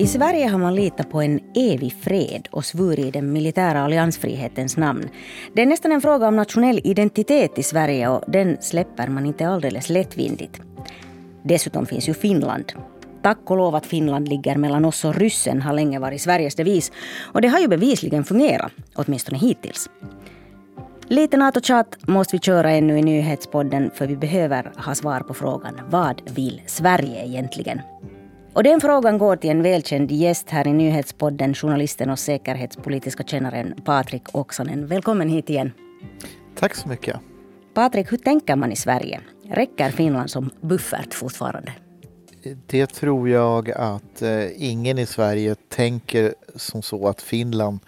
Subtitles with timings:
[0.00, 4.76] I Sverige har man litat på en evig fred och svurit i den militära alliansfrihetens
[4.76, 5.08] namn.
[5.54, 9.48] Det är nästan en fråga om nationell identitet i Sverige och den släpper man inte
[9.48, 10.60] alldeles lättvindigt.
[11.42, 12.72] Dessutom finns ju Finland.
[13.22, 16.92] Tack och lov att Finland ligger mellan oss och ryssen har länge varit Sveriges devis.
[17.32, 19.90] Och det har ju bevisligen fungerat, åtminstone hittills.
[21.08, 25.80] Lite NATO-tjat måste vi köra ännu i nyhetspodden för vi behöver ha svar på frågan
[25.90, 27.80] vad vill Sverige egentligen?
[28.60, 33.74] Och den frågan går till en välkänd gäst här i nyhetspodden, journalisten och säkerhetspolitiska kännaren
[33.84, 34.86] Patrik Oksanen.
[34.86, 35.72] Välkommen hit igen.
[36.54, 37.16] Tack så mycket.
[37.74, 39.20] Patrik, hur tänker man i Sverige?
[39.50, 41.72] Räcker Finland som buffert fortfarande?
[42.66, 47.80] Det tror jag att eh, ingen i Sverige tänker som så att Finland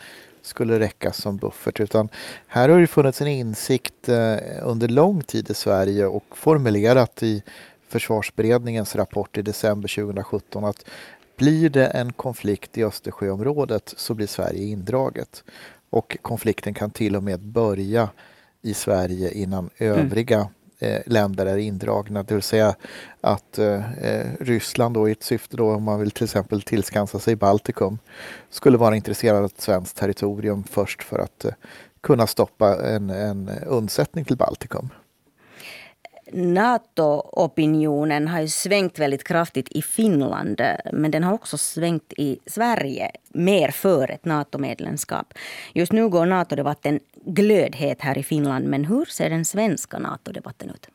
[0.42, 2.08] skulle räcka som buffert utan
[2.46, 7.42] här har det funnits en insikt eh, under lång tid i Sverige och formulerat i
[7.92, 10.84] försvarsberedningens rapport i december 2017 att
[11.36, 15.44] blir det en konflikt i Östersjöområdet så blir Sverige indraget.
[15.90, 18.08] Och konflikten kan till och med börja
[18.62, 19.98] i Sverige innan mm.
[19.98, 22.22] övriga eh, länder är indragna.
[22.22, 22.74] Det vill säga
[23.20, 27.18] att eh, eh, Ryssland då i ett syfte då om man vill till exempel tillskansa
[27.18, 27.98] sig Baltikum
[28.50, 31.52] skulle vara intresserad av ett svenskt territorium först för att eh,
[32.00, 34.90] kunna stoppa en, en undsättning till Baltikum.
[36.34, 40.60] NATO-opinionen har ju svängt väldigt kraftigt i Finland
[40.92, 45.34] men den har också svängt i Sverige mer för ett NATO-medlemskap.
[45.72, 50.88] Just nu går NATO-debatten glödhet här i Finland men hur ser den svenska NATO-debatten ut?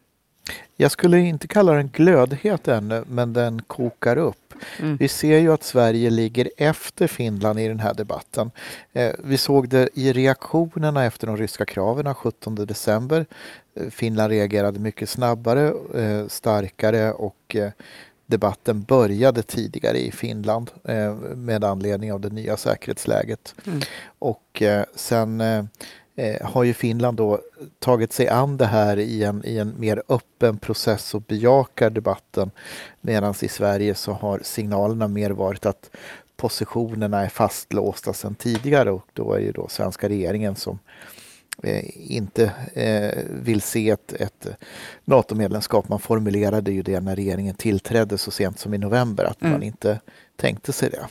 [0.76, 4.48] Jag skulle inte kalla den glödhet ännu, men den kokar upp.
[4.80, 4.98] Mm.
[4.98, 8.52] Vi ser ju att Sverige ligger efter Finland i den här debatten.
[8.94, 13.26] Eh, vi såg det i reaktionerna efter de ryska kraven 17 december.
[13.76, 17.56] Eh, Finland reagerade mycket snabbare, eh, starkare och
[18.26, 20.72] debatten började tidigare i Finland
[21.36, 23.56] med anledning av det nya säkerhetsläget.
[23.66, 23.82] Mm.
[24.20, 24.64] Och
[24.96, 25.44] sen
[26.20, 27.40] Eh, har ju Finland då
[27.80, 32.52] tagit sig an det här i en, i en mer öppen process och bejakar debatten.
[33.02, 35.90] Medan i Sverige så har signalerna mer varit att
[36.38, 40.80] positionerna är fastlåsta sedan tidigare och då är det då svenska regeringen som
[41.94, 44.48] inte eh, vill se ett, ett
[45.06, 45.90] NATO-medlemskap.
[45.90, 49.52] Man formulerade ju det när regeringen tillträdde så sent som i november att mm.
[49.52, 50.00] man inte
[50.36, 51.08] tänkte sig det.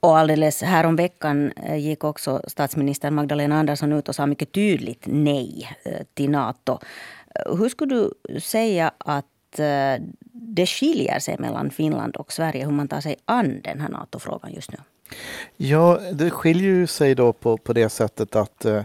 [0.00, 5.76] Och alldeles häromveckan eh, gick också statsminister Magdalena Andersson ut och sa mycket tydligt nej
[5.82, 6.78] eh, till Nato.
[7.34, 9.24] Eh, hur skulle du säga att
[10.32, 14.52] det skiljer sig mellan Finland och Sverige hur man tar sig an den här NATO-frågan
[14.52, 14.78] just nu?
[15.56, 18.82] Ja, det skiljer sig då på, på det sättet att eh,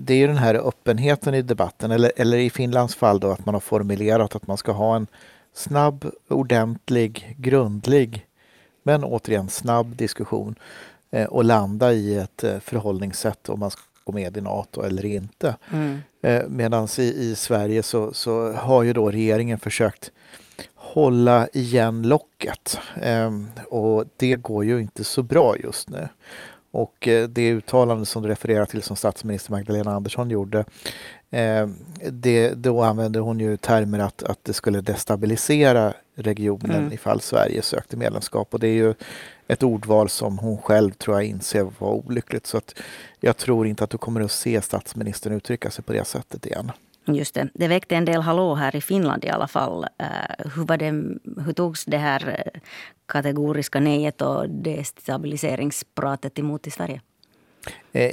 [0.00, 3.46] det är ju den här öppenheten i debatten, eller, eller i Finlands fall då att
[3.46, 5.06] man har formulerat att man ska ha en
[5.54, 8.26] snabb, ordentlig, grundlig
[8.82, 10.54] men återigen snabb diskussion
[11.10, 15.04] eh, och landa i ett eh, förhållningssätt om man ska gå med i Nato eller
[15.04, 15.56] inte.
[15.72, 15.98] Mm.
[16.22, 20.10] Eh, Medan i, i, Sverige så, så, har ju då regeringen försökt
[20.74, 23.30] hålla igen locket eh,
[23.68, 26.08] och det går ju inte så bra just nu.
[26.72, 30.64] Och eh, det uttalande som du refererar till som statsminister Magdalena Andersson gjorde
[31.30, 31.68] eh,
[32.10, 36.92] det, då använde hon ju termer att, att det skulle destabilisera regionen mm.
[36.92, 38.94] ifall Sverige sökte medlemskap och det är ju
[39.48, 42.74] ett ordval som hon själv tror jag inser var olyckligt så att
[43.20, 46.72] jag tror inte att du kommer att se statsministern uttrycka sig på det sättet igen.
[47.04, 47.48] Just det.
[47.54, 49.86] Det väckte en del hallå här i Finland i alla fall.
[50.02, 50.90] Uh, hur, var det,
[51.44, 52.60] hur togs det här eh,
[53.06, 57.00] kategoriska nejet och destabiliseringspratet emot i Sverige?
[57.92, 58.12] Eh,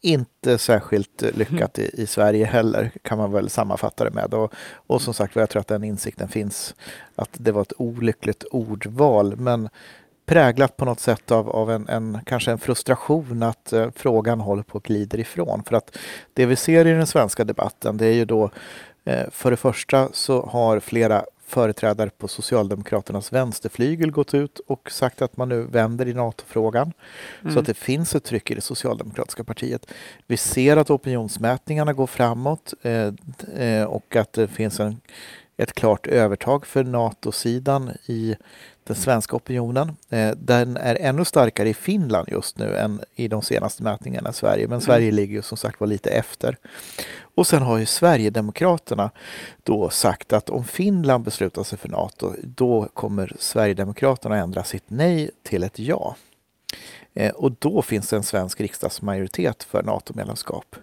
[0.00, 4.34] inte särskilt lyckat i, i, Sverige heller, kan man väl sammanfatta det med.
[4.34, 4.54] Och,
[4.86, 6.74] och som sagt jag tror att den insikten finns
[7.14, 9.36] att det var ett olyckligt ordval.
[9.36, 9.68] Men
[10.28, 14.62] präglat på något sätt av, av en, en, kanske en frustration att eh, frågan håller
[14.62, 15.62] på att glida ifrån.
[15.66, 15.98] För att
[16.32, 18.50] det vi ser i den svenska debatten det är ju då
[19.04, 25.22] eh, för det första så har flera företrädare på Socialdemokraternas vänsterflygel gått ut och sagt
[25.22, 26.92] att man nu vänder i NATO-frågan.
[27.42, 27.54] Mm.
[27.54, 29.92] Så att det finns ett tryck i det socialdemokratiska partiet.
[30.26, 33.12] Vi ser att opinionsmätningarna går framåt eh,
[33.56, 35.00] eh, och att det finns en,
[35.58, 38.36] ett klart övertag för NATO-sidan i
[38.84, 39.96] den svenska opinionen.
[40.10, 44.32] Eh, den är ännu starkare i Finland just nu än i de senaste mätningarna i
[44.32, 44.62] Sverige.
[44.62, 44.80] Men mm.
[44.80, 46.56] Sverige ligger ju som sagt var lite efter.
[47.20, 49.10] Och sen har ju Sverigedemokraterna
[49.62, 55.30] då sagt att om Finland beslutar sig för Nato, då kommer Sverigedemokraterna ändra sitt nej
[55.42, 56.16] till ett ja.
[57.14, 60.76] Eh, och då finns det en svensk riksdagsmajoritet för NATO-medlemskap.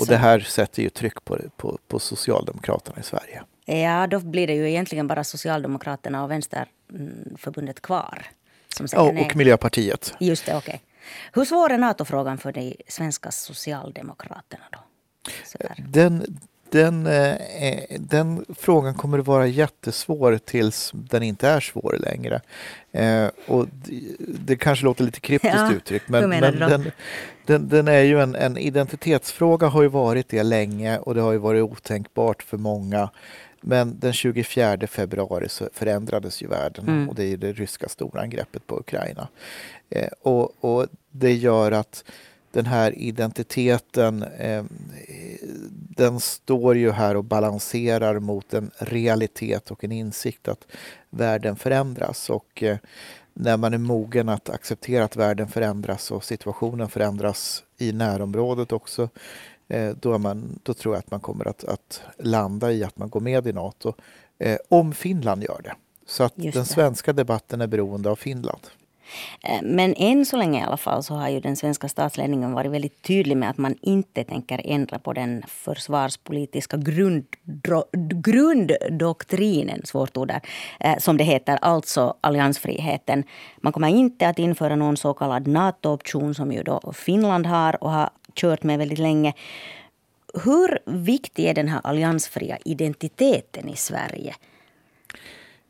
[0.00, 3.42] och det här sätter ju tryck på, på, på Socialdemokraterna i Sverige.
[3.68, 8.26] Ja, då blir det ju egentligen bara Socialdemokraterna och Vänsterförbundet kvar.
[8.76, 9.24] som säger nej.
[9.24, 10.14] och Miljöpartiet.
[10.20, 10.68] Just det, okej.
[10.68, 10.80] Okay.
[11.32, 14.78] Hur svår är NATO-frågan för de svenska socialdemokraterna då?
[15.78, 16.38] Den,
[16.70, 17.36] den, eh,
[17.98, 22.40] den frågan kommer att vara jättesvår tills den inte är svår längre.
[22.92, 26.92] Eh, och det, det, kanske låter lite kryptiskt ja, uttryckt men, men den,
[27.46, 31.32] den, den, är ju en, en identitetsfråga har ju varit det länge och det har
[31.32, 33.10] ju varit otänkbart för många.
[33.68, 37.08] Men den 24 februari så förändrades ju världen mm.
[37.08, 39.28] och det är det ryska storangreppet på Ukraina.
[39.90, 42.04] Eh, och, och det gör att
[42.50, 44.64] den här identiteten eh,
[45.96, 50.66] den står ju här och balanserar mot en realitet och en insikt att
[51.10, 52.30] världen förändras.
[52.30, 52.76] Och eh,
[53.34, 59.08] när man är mogen att acceptera att världen förändras och situationen förändras i närområdet också,
[60.00, 63.20] då, man, då tror jag att man kommer att, att, landa i att man går
[63.20, 63.92] med i Nato.
[64.38, 65.74] Eh, om Finland gör det.
[66.06, 68.60] Så att den svenska debatten är beroende av Finland.
[69.42, 72.70] Eh, men än så länge i alla fall så har ju den svenska statsledningen varit
[72.70, 76.76] väldigt tydlig med att man inte tänker ändra på den försvarspolitiska
[78.22, 80.40] grunddoktrinen, svårt ord där,
[80.80, 83.24] eh, som det heter, alltså alliansfriheten.
[83.56, 87.90] Man kommer inte att införa någon så kallad NATO-option som ju då Finland har och
[87.90, 89.32] har kört med väldigt länge.
[90.44, 94.34] Hur viktig är den här alliansfria identiteten i Sverige?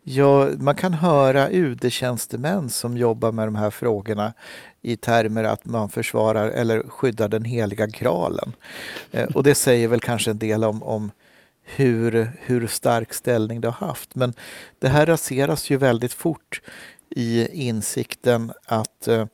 [0.09, 4.33] Ja, man kan höra UD-tjänstemän som jobbar med de här frågorna
[4.83, 8.53] i termer att man försvarar eller skyddar den heliga graalen.
[9.11, 11.11] Eh, och det säger väl kanske en del om, om
[11.65, 14.15] hur, hur stark ställning det har haft.
[14.15, 14.35] Men
[14.79, 16.61] det här raseras ju väldigt fort
[17.11, 19.27] i insikten att eh,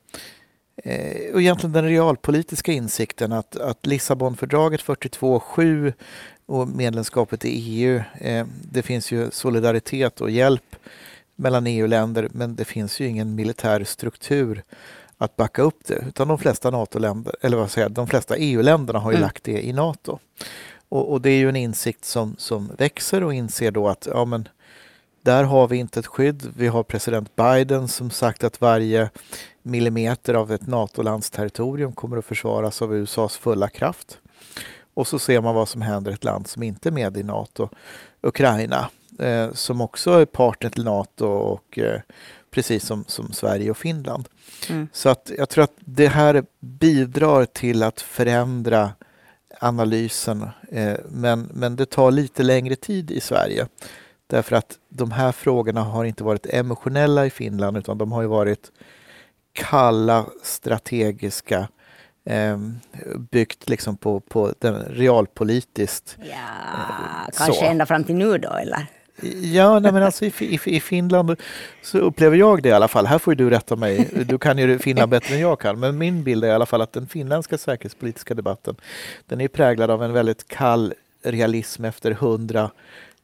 [1.34, 5.92] och egentligen den realpolitiska insikten att, att Lissabonfördraget 42.7
[6.46, 8.02] och medlemskapet i EU.
[8.18, 10.76] Eh, det finns ju solidaritet och hjälp
[11.36, 14.62] mellan EU-länder men det finns ju ingen militär struktur
[15.18, 16.04] att backa upp det.
[16.08, 19.26] Utan de flesta NATO-länder, eller vad säger de flesta EU-länderna har ju mm.
[19.26, 20.18] lagt det i NATO.
[20.88, 24.24] Och, och, det är ju en insikt som, som växer och inser då att ja,
[24.24, 24.48] men,
[25.22, 26.52] där har vi inte ett skydd.
[26.56, 29.10] Vi har president Biden som sagt att varje
[29.62, 34.18] millimeter av ett NATO-lands territorium kommer att försvaras av USAs fulla kraft.
[34.94, 37.22] Och så ser man vad som händer i ett land som inte är med i
[37.22, 37.68] Nato,
[38.20, 42.00] Ukraina, eh, som också är partner till Nato och eh,
[42.50, 44.28] precis som, som Sverige och Finland.
[44.70, 44.88] Mm.
[44.92, 48.90] Så att jag tror att det här bidrar till att förändra
[49.60, 53.66] analysen, eh, men, men det tar lite längre tid i Sverige.
[54.32, 58.28] Därför att de här frågorna har inte varit emotionella i Finland utan de har ju
[58.28, 58.72] varit
[59.52, 61.68] kalla strategiska
[62.24, 62.58] eh,
[63.30, 66.16] byggt liksom på, på den realpolitiskt.
[66.18, 67.64] Ja, eh, kanske så.
[67.64, 68.86] ända fram till nu då eller?
[69.42, 71.36] Ja, nej, men alltså i, i, i, Finland
[71.82, 73.06] så upplever jag det i alla fall.
[73.06, 74.08] Här får du rätta mig.
[74.26, 75.80] Du kan ju Finland bättre än jag kan.
[75.80, 78.76] Men min bild är i alla fall att den finländska säkerhetspolitiska debatten
[79.26, 82.70] den är präglad av en väldigt kall realism efter hundra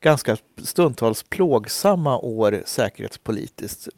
[0.00, 3.88] ganska stundtals plågsamma år säkerhetspolitiskt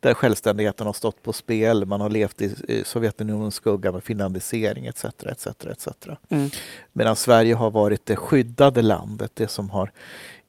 [0.00, 5.04] där självständigheten har stått på spel, man har levt i Sovjetunionens skugga med finlandisering etc.
[5.04, 5.88] etc, etc.
[6.28, 6.50] Mm.
[6.92, 9.92] Medan Sverige har varit det skyddade landet, det som har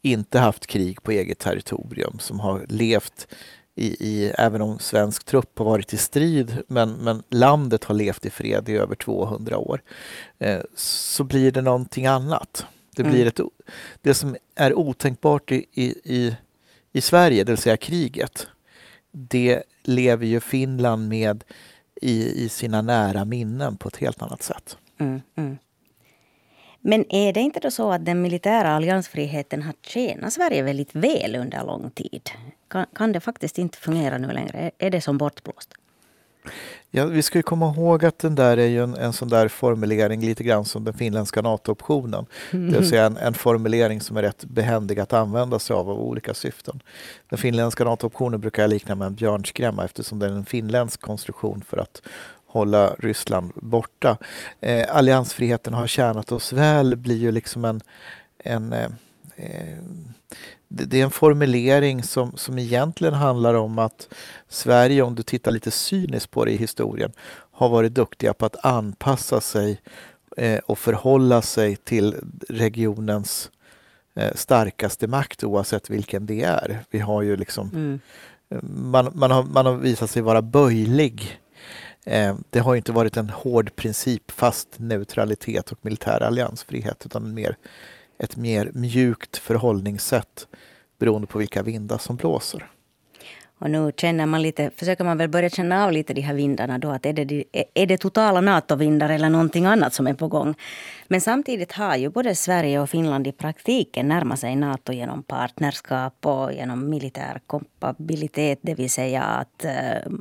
[0.02, 3.28] inte haft krig på eget territorium, som har levt
[3.76, 8.26] i, i, även om svensk trupp har varit i strid, men, men landet har levt
[8.26, 9.82] i fred i över 200 år,
[10.40, 12.66] eh, så blir det någonting annat.
[12.96, 13.28] Det blir mm.
[13.28, 13.40] ett,
[14.02, 15.66] det som är otänkbart i,
[16.04, 16.38] i,
[16.92, 18.48] i Sverige, det vill säga kriget,
[19.12, 21.44] det lever ju Finland med
[22.02, 24.78] i, i sina nära minnen på ett helt annat sätt.
[25.00, 25.58] Mm, mm.
[26.82, 31.36] Men är det inte då så att den militära alliansfriheten har tjänat Sverige väldigt väl
[31.36, 32.30] under lång tid?
[32.68, 34.72] Kan, kan det faktiskt inte fungera nu längre?
[34.78, 35.74] Är det som bortblåst?
[36.92, 40.22] Ja, vi ska komma ihåg att den där är ju en, en sån där formulering
[40.22, 42.26] lite grann som den finländska NATO-optionen.
[42.52, 42.72] Mm.
[42.72, 46.00] Det vill säga en, en, formulering som är rätt behändig att använda sig av av
[46.00, 46.80] olika syften.
[47.30, 51.64] Den finländska NATO-optionen brukar jag likna med en björnskrämma eftersom det är en finländsk konstruktion
[51.68, 52.02] för att
[52.48, 54.18] hålla Ryssland borta.
[54.62, 57.82] Eh, alliansfriheten har tjänat oss väl blir ju liksom en,
[58.40, 58.90] en eh
[60.68, 64.08] det är en formulering som, som egentligen handlar om att
[64.50, 67.12] Sverige, om du tittar lite cyniskt på det i historien,
[67.52, 69.82] har varit duktiga på att anpassa sig
[70.38, 72.16] eh, och förhålla sig till
[72.50, 73.52] regionens
[74.16, 76.80] eh, starkaste makt oavsett vilken det är.
[76.90, 78.00] Vi har ju liksom mm.
[78.92, 81.40] man, man, har, man har visat sig vara böjlig.
[82.06, 87.58] Eh, det har inte varit en hård princip fast neutralitet och militär alliansfrihet utan mer
[88.18, 90.48] ett mer mjukt förhållningssätt
[91.00, 92.70] beroende på vilka vindar som blåser.
[93.60, 96.78] Och nu känner man lite, försöker man väl börja känna av lite de här vindarna
[96.78, 96.90] då.
[96.90, 97.44] Att är, det,
[97.74, 100.56] är det totala NATO-vindar eller någonting annat som är på gång?
[101.08, 106.26] Men samtidigt har ju både Sverige och Finland i praktiken närmat sig NATO genom partnerskap
[106.26, 108.60] och genom militär kompabilitet.
[108.62, 110.12] Det vill säga att eh,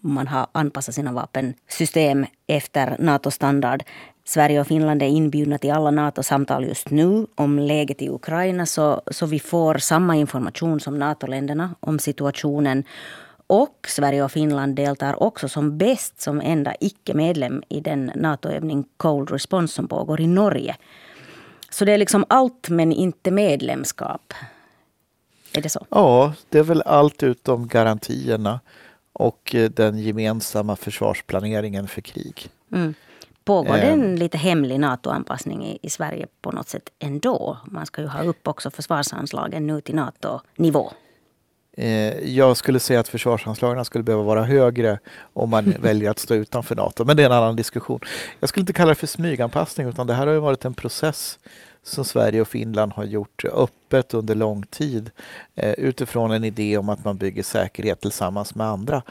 [0.00, 3.82] man har anpassat sina vapensystem efter NATO-standard.
[4.24, 9.02] Sverige och Finland är inbjudna till alla NATO-samtal just nu om läget i Ukraina så,
[9.06, 12.84] så vi får samma information som NATO-länderna om situationen.
[13.46, 19.30] Och Sverige och Finland deltar också som bäst som enda icke-medlem i den NATO-övning Cold
[19.30, 20.76] Response som pågår i Norge.
[21.70, 24.34] Så det är liksom allt men inte medlemskap.
[25.52, 25.86] Är det så?
[25.90, 28.60] Ja, det är väl allt utom garantierna
[29.12, 32.50] och eh, den gemensamma försvarsplaneringen för krig.
[32.72, 32.94] Mm.
[33.44, 37.58] Pågår det en lite hemlig NATO-anpassning i, i, Sverige på något sätt ändå?
[37.64, 40.92] Man ska ju ha upp också försvarsanslagen nu till NATO-nivå.
[41.76, 44.98] Eh, jag skulle säga att försvarsanslagen skulle behöva vara högre
[45.32, 48.00] om man väljer att stå utanför NATO, men det är en annan diskussion.
[48.40, 51.38] Jag skulle inte kalla det för smyganpassning utan det här har varit en process
[51.82, 55.10] som Sverige och Finland har gjort öppet under lång tid
[55.54, 59.02] eh, utifrån en idé om att man bygger säkerhet tillsammans med andra.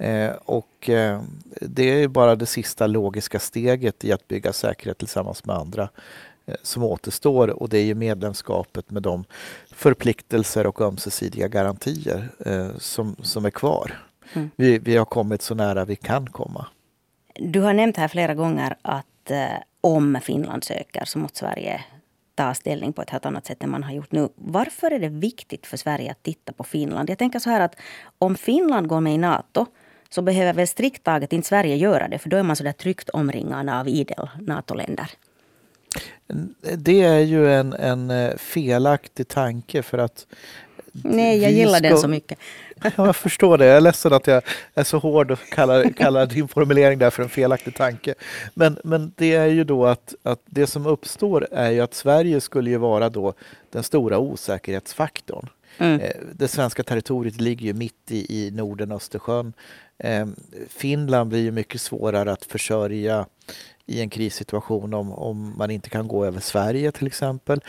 [0.00, 1.22] Eh, och eh,
[1.60, 5.88] det är bara det sista logiska steget i att bygga säkerhet tillsammans med andra
[6.46, 9.24] eh, som återstår och det är ju medlemskapet med de
[9.72, 14.04] förpliktelser och ömsesidiga garantier eh, som, som är kvar.
[14.32, 14.50] Mm.
[14.56, 16.66] Vi, vi har kommit så nära vi kan komma.
[17.34, 19.46] Du har nämnt här flera gånger att eh,
[19.80, 21.84] om Finland söker så måste Sverige
[22.34, 24.28] ta ställning på ett helt annat sätt än man har gjort nu.
[24.34, 27.10] Varför är det viktigt för Sverige att titta på Finland?
[27.10, 27.76] Jag tänker så här att
[28.18, 29.66] om Finland går med i NATO
[30.10, 32.72] så behöver väl strikt taget inte Sverige göra det för då är man så där
[32.72, 35.10] tryggt omringad av idel NATO-länder.
[36.76, 40.26] Det är ju en, en eh, felaktig tanke för att
[40.92, 41.88] Nej, jag gillar ska...
[41.88, 42.38] den så mycket.
[42.82, 43.66] Ja, jag förstår det.
[43.66, 44.42] Jag är ledsen att jag
[44.74, 48.14] är så hård och kallar, kallar din formulering där för en felaktig tanke.
[48.54, 52.40] Men, men det är ju då att, att det som uppstår är ju att Sverige
[52.40, 53.34] skulle ju vara då
[53.70, 55.48] den stora osäkerhetsfaktorn.
[55.78, 56.00] Mm.
[56.00, 59.52] Eh, det svenska territoriet ligger ju mitt i, i Norden, Östersjön.
[59.98, 60.26] Eh,
[60.68, 63.26] Finland blir ju mycket svårare att försörja
[63.90, 67.60] i en krissituation om, om man inte kan gå över Sverige till exempel.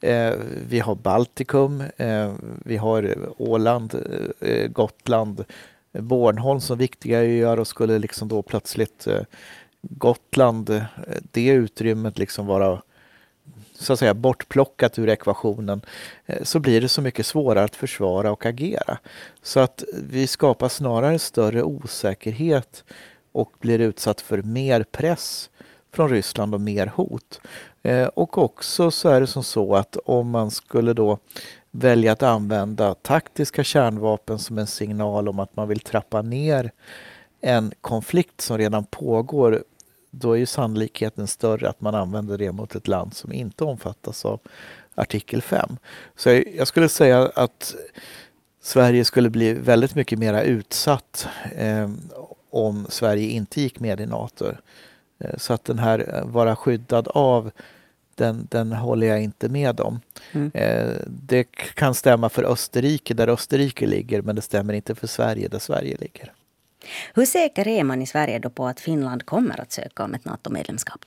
[0.00, 0.34] Eh,
[0.68, 2.32] vi har Baltikum, eh,
[2.64, 3.94] vi har Åland,
[4.40, 5.44] eh, Gotland,
[5.92, 9.22] Bornholm som viktiga öar och skulle liksom då plötsligt eh,
[9.82, 10.84] Gotland,
[11.32, 12.82] det utrymmet liksom vara
[13.80, 15.80] så att säga bortplockat ur ekvationen
[16.26, 18.98] eh, så blir det så mycket svårare att försvara och agera.
[19.42, 22.84] Så att vi skapar snarare större osäkerhet
[23.32, 25.50] och blir utsatt för mer press
[25.92, 27.40] från Ryssland och mer hot.
[27.82, 31.18] Eh, och också så är det som så att om man skulle då
[31.70, 36.70] välja att använda taktiska kärnvapen som en signal om att man vill trappa ner
[37.40, 39.64] en konflikt som redan pågår
[40.10, 44.24] då är ju sannolikheten större att man använder det mot ett land som inte omfattas
[44.24, 44.40] av
[44.94, 45.76] artikel 5.
[46.16, 47.74] Så jag skulle säga att
[48.62, 51.90] Sverige skulle bli väldigt mycket mer utsatt eh,
[52.50, 54.52] om Sverige inte gick med i Nato.
[55.18, 57.50] Eh, så att den här eh, vara skyddad av
[58.14, 60.00] den, den håller jag inte med om.
[60.32, 60.50] Mm.
[60.54, 65.48] Eh, det kan stämma för Österrike där Österrike ligger men det stämmer inte för Sverige
[65.48, 66.32] där Sverige ligger.
[67.14, 70.24] Hur säker är man i Sverige då på att Finland kommer att söka om ett
[70.24, 71.04] NATO-medlemskap?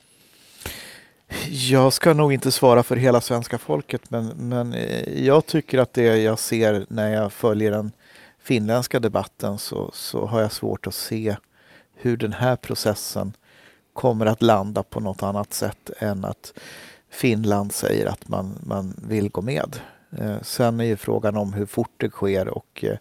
[1.50, 5.94] Jag ska nog inte svara för hela svenska folket men, men eh, jag tycker att
[5.94, 7.92] det jag ser när jag följer den
[8.44, 11.36] finländska debatten så, så har jag svårt att se
[11.96, 13.34] hur den här processen
[13.94, 16.54] kommer att landa på något annat sätt än att
[17.10, 19.76] Finland säger att man, man vill gå med.
[20.18, 22.98] Eh, sen är ju frågan om hur fort det sker och eh,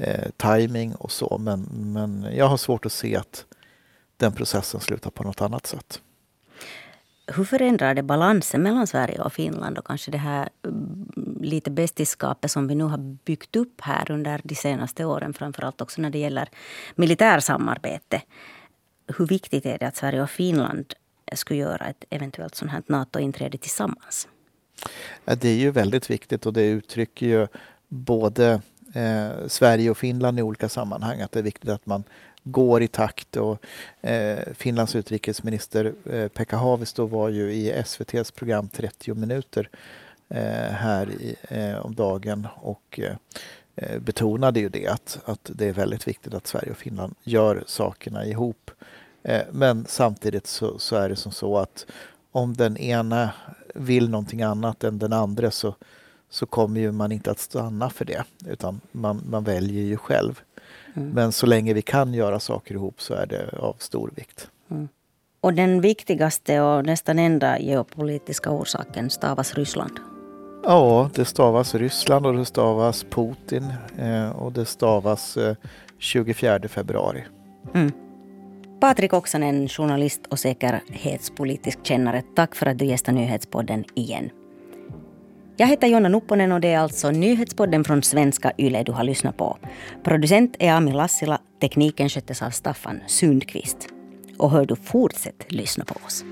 [0.00, 3.44] eh, timing och så men, men jag har svårt att se att
[4.16, 6.00] den processen slutar på något annat sätt.
[7.26, 12.50] Hur förändrar det balansen mellan Sverige och Finland och kanske det här mm, lite bästiskapet
[12.50, 16.18] som vi nu har byggt upp här under de senaste åren, framförallt också när det
[16.18, 16.48] gäller
[16.94, 18.22] militärsamarbete?
[19.18, 20.94] hur viktigt är det att Sverige och Finland
[21.32, 24.28] skulle göra ett eventuellt sånt här NATO-inträde tillsammans?
[25.24, 27.48] Ja, det är ju väldigt viktigt och det uttrycker ju
[27.88, 28.62] både
[28.94, 32.04] eh, Sverige och Finland i olika sammanhang att det är viktigt att man
[32.44, 33.36] går i takt.
[33.36, 33.64] Och,
[34.00, 39.68] eh, Finlands utrikesminister eh, Pekka Haavisto var ju i SVTs program 30 minuter
[40.28, 43.16] eh, här i, eh, om dagen och eh,
[43.76, 47.64] eh, betonade ju det att, att det är väldigt viktigt att Sverige och Finland gör
[47.66, 48.70] sakerna ihop
[49.22, 51.86] Eh, men samtidigt så, så, är det som så att
[52.32, 53.30] om den ena
[53.74, 55.74] vill någonting annat än den andra så,
[56.30, 60.40] så kommer ju man inte att stanna för det utan man, man väljer ju själv.
[60.94, 61.08] Mm.
[61.08, 64.50] Men så länge vi kan göra saker ihop så är det av stor vikt.
[64.70, 64.88] Mm.
[65.40, 70.00] Och den viktigaste och nästan enda geopolitiska orsaken stavas Ryssland?
[70.64, 75.56] Ja, det stavas Ryssland och det stavas Putin eh, och det stavas eh,
[75.98, 77.24] 24 februari.
[77.74, 77.92] Mm.
[78.80, 82.22] Patrik Oksanen, journalist och säkerhetspolitisk kännare.
[82.36, 84.30] Tack för att du gästar Nyhetspodden igen.
[85.60, 89.36] Jag heter Jonna Nupponen och det är alltså Nyhetspodden från svenska YLE du har lyssnat
[89.36, 89.58] på.
[90.04, 93.88] Producent är Ami Lassila, tekniken sköttes av Staffan Sundqvist.
[94.38, 96.24] Och hör du, fortsätt lyssna på oss.